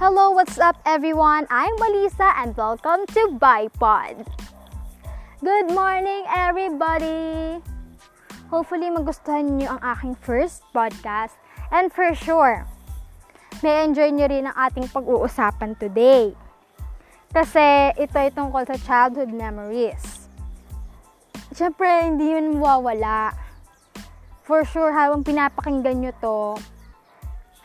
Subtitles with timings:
[0.00, 1.44] Hello, what's up everyone?
[1.52, 4.24] I'm Melissa and welcome to Bipod.
[5.44, 7.60] Good morning everybody!
[8.48, 11.36] Hopefully magustuhan niyo ang aking first podcast
[11.68, 12.64] and for sure,
[13.60, 16.32] may enjoy niyo rin ang ating pag-uusapan today.
[17.36, 20.32] Kasi ito ay tungkol sa childhood memories.
[21.52, 23.36] Siyempre, hindi yun mawawala.
[24.48, 26.40] For sure, habang pinapakinggan nyo to,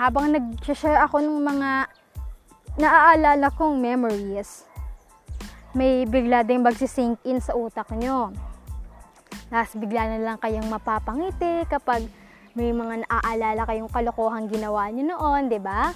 [0.00, 2.00] habang nag-share ako ng mga
[2.80, 4.64] naaalala kong memories,
[5.76, 8.32] may bigla din magsisink in sa utak nyo.
[9.52, 12.04] Tapos bigla na lang kayong mapapangiti kapag
[12.56, 15.92] may mga naaalala kayong kalokohan ginawa nyo noon, di ba?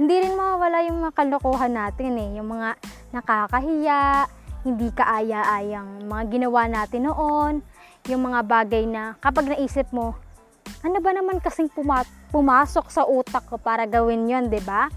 [0.00, 2.80] Hindi rin mawawala yung mga kalokohan natin eh, yung mga
[3.12, 4.28] nakakahiya,
[4.64, 7.64] hindi kaaya-ayang mga ginawa natin noon,
[8.08, 10.16] yung mga bagay na kapag naisip mo,
[10.80, 14.88] ano ba naman kasing puma- pumasok sa utak ko para gawin yon, di ba?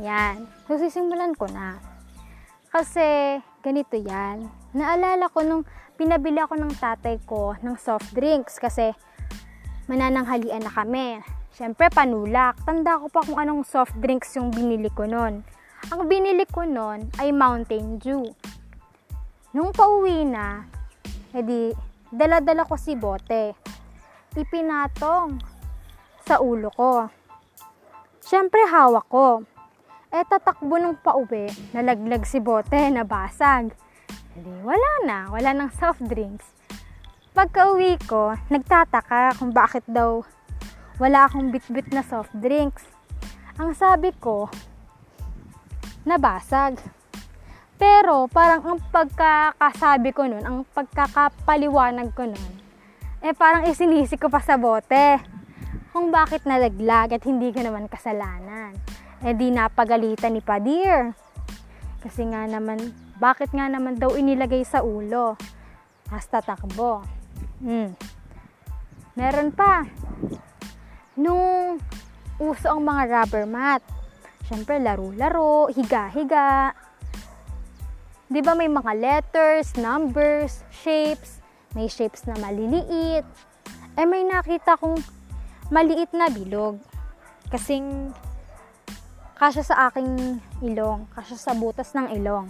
[0.00, 0.48] Yan.
[0.64, 1.76] So, sisimulan ko na.
[2.72, 4.48] Kasi, ganito yan.
[4.72, 5.68] Naalala ko nung
[6.00, 8.96] pinabili ako ng tatay ko ng soft drinks kasi
[9.84, 11.20] manananghalian na kami.
[11.52, 12.56] Siyempre, panulak.
[12.64, 15.44] Tanda ko pa kung anong soft drinks yung binili ko nun.
[15.92, 18.24] Ang binili ko nun ay Mountain Dew.
[19.52, 20.64] Nung pauwi na,
[21.34, 21.74] edi,
[22.08, 23.52] dala-dala ko si bote.
[24.38, 25.42] Ipinatong
[26.22, 27.10] sa ulo ko.
[28.22, 29.42] Siyempre, hawak ko.
[30.10, 33.70] Eh, tatakbo nung pauwi, nalaglag si bote, nabasag.
[34.34, 35.18] Hindi, wala na.
[35.30, 36.50] Wala ng soft drinks.
[37.30, 40.26] Pagka uwi ko, nagtataka kung bakit daw
[40.98, 42.82] wala akong bit-bit na soft drinks.
[43.54, 44.50] Ang sabi ko,
[46.02, 46.82] nabasag.
[47.78, 52.52] Pero parang ang pagkakasabi ko nun, ang pagkakapaliwanag ko nun,
[53.22, 55.22] eh parang isinisi ko pa sa bote
[55.94, 58.74] kung bakit nalaglag at hindi ko naman kasalanan.
[59.20, 61.12] Eh di napagalitan ni Padir.
[62.00, 62.80] Kasi nga naman,
[63.20, 65.36] bakit nga naman daw inilagay sa ulo?
[66.08, 67.04] Hasta takbo.
[67.60, 67.92] Hmm.
[69.12, 69.84] Meron pa.
[71.20, 71.76] Nung
[72.40, 73.84] uso ang mga rubber mat,
[74.48, 76.72] syempre laro-laro, higa-higa.
[78.30, 81.44] 'Di ba may mga letters, numbers, shapes,
[81.76, 83.26] may shapes na maliliit.
[83.98, 85.02] Eh may nakita kong
[85.68, 86.78] maliit na bilog.
[87.52, 88.14] Kasing
[89.40, 92.44] kasya sa aking ilong, kasya sa butas ng ilong.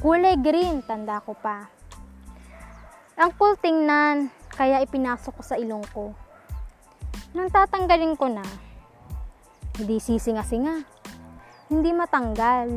[0.00, 1.68] Kulay green, tanda ko pa.
[3.20, 6.16] Ang cool tingnan, kaya ipinasok ko sa ilong ko.
[7.36, 8.40] Nung tatanggalin ko na,
[9.76, 10.80] hindi sisinga-singa.
[11.68, 12.72] Hindi matanggal.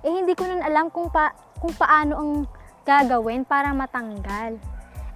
[0.00, 2.32] Eh hindi ko nun alam kung, pa, kung paano ang
[2.88, 4.56] gagawin para matanggal.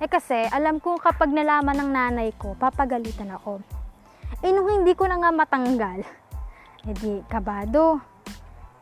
[0.04, 3.64] Eh kasi alam ko kapag nalaman ng nanay ko, papagalitan ako.
[4.44, 6.27] Eh nung hindi ko na nga matanggal,
[6.84, 7.98] di kabado.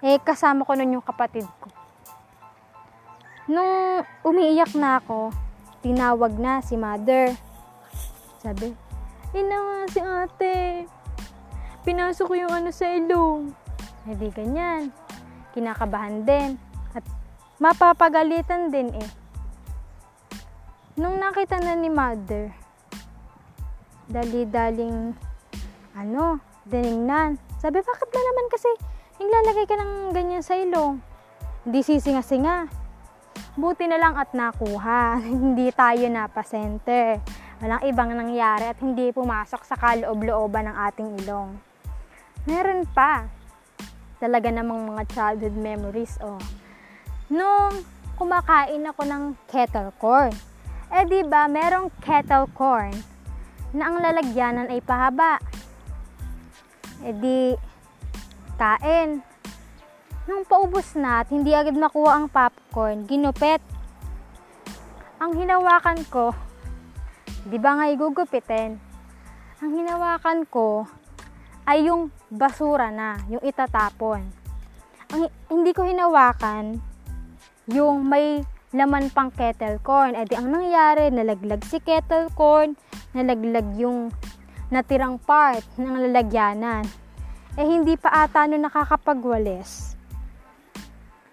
[0.04, 1.72] Eh kasama ko nun yung kapatid ko.
[3.46, 5.30] Nung umiiyak na ako,
[5.80, 7.30] tinawag na si mother.
[8.42, 8.74] Sabi,
[9.36, 10.88] Ina si ate.
[11.84, 13.52] Pinasok ko yung ano sa ilong.
[14.08, 14.88] Eh di ganyan.
[15.52, 16.56] Kinakabahan din.
[16.96, 17.04] At
[17.60, 19.10] mapapagalitan din eh.
[20.96, 22.48] Nung nakita na ni mother,
[24.08, 25.12] dali-daling
[25.92, 27.36] ano, diningnan.
[27.66, 28.70] Sabi, bakit ba naman kasi
[29.18, 31.02] naglalagay ka ng ganyan sa ilong?
[31.66, 32.70] Hindi sisinga-singa.
[33.58, 35.18] Buti na lang at nakuha.
[35.34, 37.18] hindi tayo napasenter.
[37.58, 41.58] Walang ibang nangyari at hindi pumasok sa kaloob-looban ng ating ilong.
[42.46, 43.26] Meron pa.
[44.22, 46.38] Talaga namang mga childhood memories, oh.
[47.26, 47.82] Nung
[48.14, 50.30] kumakain ako ng kettle corn.
[50.94, 52.94] Eh di ba, merong kettle corn
[53.74, 55.42] na ang lalagyanan ay pahaba.
[57.04, 57.52] Eh di,
[58.56, 59.20] kain.
[60.26, 63.60] Nung paubos na at hindi agad makuha ang popcorn, ginupit.
[65.20, 66.32] Ang hinawakan ko,
[67.48, 68.76] di ba nga igugupitin?
[69.64, 70.84] Ang hinawakan ko
[71.64, 74.22] ay yung basura na, yung itatapon.
[75.14, 76.76] Ang hindi ko hinawakan
[77.70, 78.42] yung may
[78.74, 80.14] laman pang kettle corn.
[80.14, 82.74] E di ang nangyari, nalaglag si kettle corn,
[83.14, 84.10] nalaglag yung
[84.68, 86.82] natirang part ng lalagyanan.
[87.56, 89.96] Eh hindi pa ata no nakakapagwalis.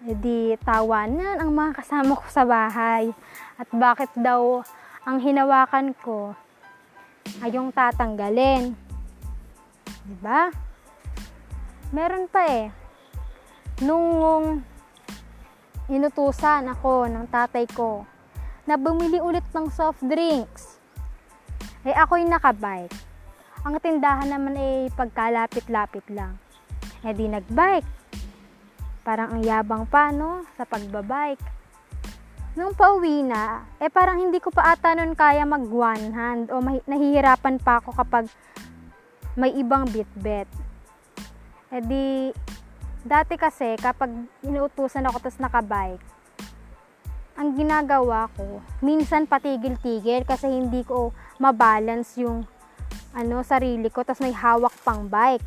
[0.04, 3.12] E di tawanan ang mga kasama ko sa bahay.
[3.58, 4.62] At bakit daw
[5.04, 6.32] ang hinawakan ko
[7.44, 8.72] ay yung tatanggalin.
[10.04, 10.52] Diba?
[11.92, 12.68] Meron pa eh.
[13.84, 14.60] Nung
[15.88, 18.08] inutusan ako ng tatay ko
[18.64, 20.80] na bumili ulit ng soft drinks.
[21.84, 23.03] Eh ako'y nakabike.
[23.64, 26.36] Ang tindahan naman ay pagkalapit-lapit lang.
[27.00, 27.88] Eh di nagbike.
[29.00, 30.44] Parang ang yabang pa, no?
[30.60, 31.40] Sa pagbabike.
[32.60, 36.60] Nung pauwi na, eh parang hindi ko pa ata nun kaya mag one hand o
[36.62, 38.28] nahihirapan pa ako kapag
[39.34, 40.46] may ibang bit-bit.
[41.72, 42.30] Eh di,
[43.02, 44.12] dati kasi kapag
[44.46, 46.04] inuutusan ako tapos nakabike,
[47.34, 51.10] ang ginagawa ko, minsan patigil-tigil kasi hindi ko
[51.42, 52.46] mabalance yung
[53.14, 55.46] ano, sarili ko tapos may hawak pang bike.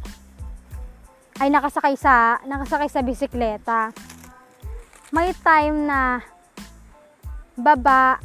[1.38, 3.92] Ay nakasakay sa nakasakay sa bisikleta.
[5.12, 6.24] May time na
[7.54, 8.18] baba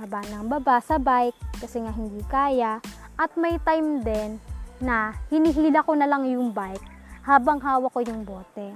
[0.00, 2.82] baba ng baba sa bike kasi nga hindi kaya
[3.14, 4.40] at may time din
[4.82, 6.82] na hinihila ko na lang yung bike
[7.22, 8.74] habang hawak ko yung bote.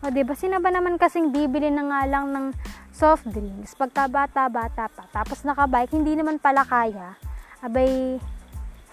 [0.00, 0.32] O, ba?
[0.32, 2.46] Sino ba naman kasing bibili na nga lang ng
[2.94, 5.04] soft drinks pagka bata-bata pa.
[5.12, 7.18] Tapos nakabike, hindi naman pala kaya.
[7.60, 8.16] Abay,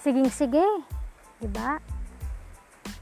[0.08, 0.64] siging sige.
[1.44, 1.76] Di ba?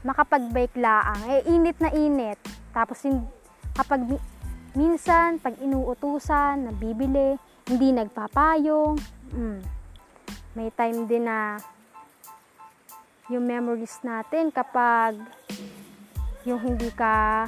[0.02, 1.22] Makapag-bike laang.
[1.30, 2.34] Eh, init na init.
[2.74, 2.98] Tapos,
[3.78, 4.18] kapag
[4.74, 7.38] minsan, pag inuutusan, nabibili,
[7.70, 8.98] hindi nagpapayong.
[9.30, 9.62] Mm.
[10.58, 11.62] May time din na
[13.30, 15.14] yung memories natin kapag
[16.42, 17.46] yung hindi ka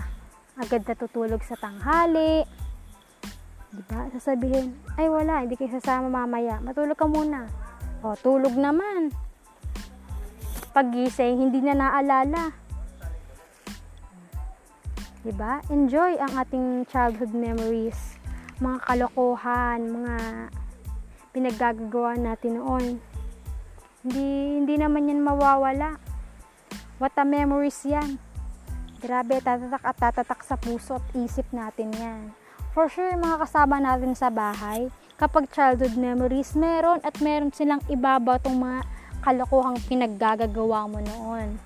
[0.55, 2.47] agad natutulog sa tanghali.
[3.75, 4.07] Diba?
[4.15, 6.63] Sasabihin, ay wala, hindi kayo sasama mamaya.
[6.63, 7.47] Matulog ka muna.
[8.07, 9.11] O, tulog naman.
[10.79, 12.55] Pagising, hindi na naalala.
[15.27, 15.59] Diba?
[15.75, 18.15] Enjoy ang ating childhood memories.
[18.63, 20.15] Mga kalokohan, mga
[21.35, 22.85] pinaggagawa natin noon.
[24.07, 24.27] Hindi,
[24.63, 25.99] hindi naman yan mawawala.
[27.03, 28.15] What a memories yan.
[29.03, 32.31] Grabe, tatatak at tatatak sa puso at isip natin yan.
[32.71, 38.39] For sure, mga kasama natin sa bahay, kapag childhood memories, meron at meron silang ibabaw
[38.39, 38.87] tong mga
[39.23, 41.59] kalokohang pinaggagawa mo noon.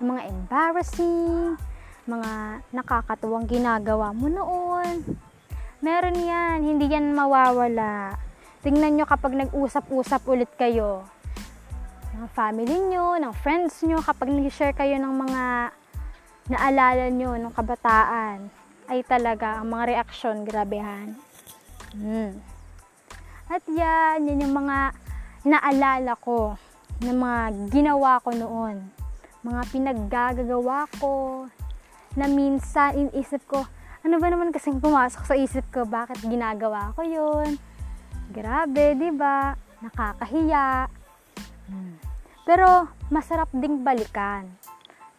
[0.00, 1.56] Yung mga embarrassing,
[2.04, 5.04] mga nakakatuwang ginagawa mo noon.
[5.84, 8.16] Meron yan, hindi yan mawawala.
[8.64, 11.04] Tingnan nyo kapag nag-usap-usap ulit kayo
[12.14, 15.42] ng family nyo, ng friends nyo, kapag nag-share kayo ng mga
[16.48, 18.48] naalala nyo ng kabataan,
[18.88, 21.16] ay talaga ang mga reaksyon, grabehan.
[21.96, 22.36] Hmm.
[23.48, 24.96] At yan, yan yung mga
[25.44, 26.56] naalala ko,
[27.04, 28.76] ng mga ginawa ko noon.
[29.44, 31.44] Mga pinaggagawa ko,
[32.16, 33.62] na minsan inisip ko,
[34.04, 37.60] ano ba naman kasing pumasok sa isip ko, bakit ginagawa ko yun?
[38.32, 39.52] Grabe, di ba?
[39.84, 40.88] Nakakahiya.
[41.68, 41.96] Hmm.
[42.44, 44.48] Pero masarap ding balikan.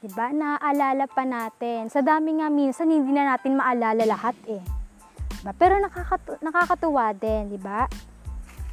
[0.06, 0.30] 'Di ba?
[0.30, 1.90] Naaalala pa natin.
[1.90, 4.62] Sa dami nga minsan hindi na natin maalala lahat eh.
[5.42, 5.52] Diba?
[5.58, 7.90] Pero nakakatu- nakakatuwa din, 'di ba?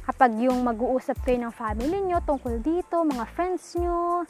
[0.03, 4.27] Kapag yung mag-uusap kayo ng family nyo tungkol dito, mga friends nyo,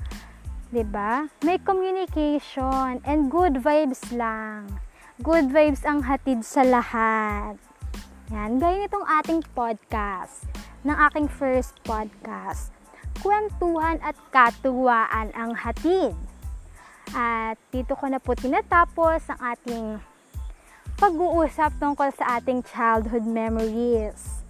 [0.70, 1.26] 'di ba?
[1.42, 4.70] May communication and good vibes lang.
[5.22, 7.58] Good vibes ang hatid sa lahat.
[8.34, 10.46] Yan, gaya nitong ating podcast,
[10.82, 12.74] ng aking first podcast
[13.22, 16.18] kwentuhan at katuwaan ang hatid.
[17.14, 19.86] At dito ko na po tinatapos ang ating
[20.98, 24.44] pag-uusap tungkol sa ating childhood memories.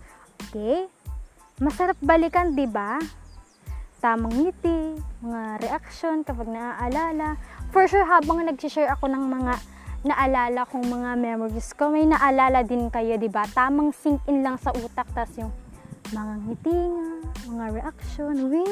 [0.48, 0.88] Okay?
[1.62, 2.98] Masarap balikan, di ba?
[4.02, 7.38] Tamang ngiti, mga reaction kapag naaalala.
[7.70, 9.54] For sure, habang nag-share ako ng mga
[10.04, 13.46] naalala kong mga memories ko, may naalala din kayo, di ba?
[13.54, 15.54] Tamang sink in lang sa utak, tas yung
[16.10, 17.10] mga ngiti nga,
[17.48, 18.66] mga reaction, we,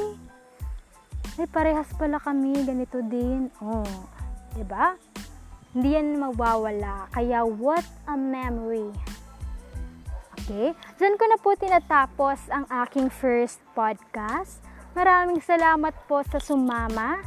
[1.39, 3.47] ay parehas pala kami, ganito din.
[3.63, 3.87] Oh,
[4.53, 4.99] 'di ba?
[5.71, 7.07] Hindi yan mawawala.
[7.15, 8.91] Kaya what a memory.
[10.51, 10.75] Okay?
[10.99, 14.59] Diyan ko na po tinatapos ang aking first podcast.
[14.91, 17.23] Maraming salamat po sa sumama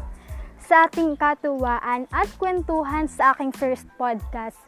[0.60, 4.60] sa ating katuwaan at kwentuhan sa aking first podcast.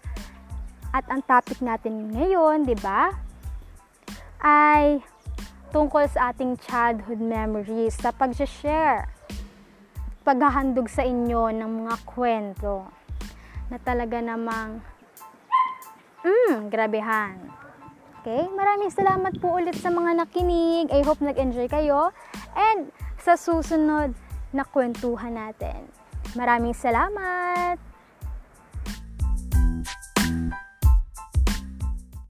[0.88, 3.12] At ang topic natin ngayon, 'di ba?
[4.40, 5.04] Ay
[5.68, 9.04] tungkol sa ating childhood memories sa pag-share
[10.25, 12.88] paghahandog sa inyo ng mga kwento
[13.68, 14.80] na talaga namang
[16.25, 17.65] mm, grabehan.
[18.26, 18.42] Okay?
[18.50, 20.90] Maraming salamat po ulit sa mga nakinig.
[20.90, 22.11] I hope nag-enjoy kayo.
[22.59, 22.90] And
[23.23, 24.18] sa susunod
[24.50, 25.87] na kwentuhan natin.
[26.35, 27.78] Maraming salamat!